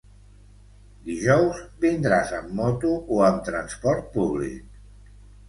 [1.09, 4.83] Dijous vindràs amb moto o amb transport públic?